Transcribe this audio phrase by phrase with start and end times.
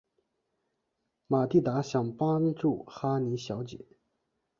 [1.27, 3.85] 玛蒂达想帮助哈妮小姐。